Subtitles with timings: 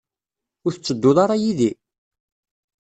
[0.65, 1.71] Ur tettedduḍ ara yid-i?